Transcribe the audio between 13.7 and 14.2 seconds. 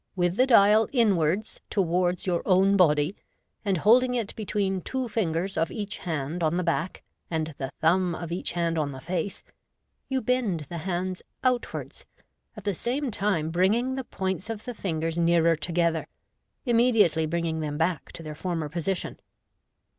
the